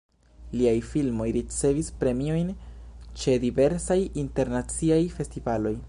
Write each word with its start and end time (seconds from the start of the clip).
Liaj 0.59 0.77
filmoj 0.93 1.27
ricevis 1.35 1.91
premiojn 2.03 2.49
ĉe 3.23 3.37
diversaj 3.45 4.01
internaciaj 4.25 5.03
festivaloj. 5.19 5.77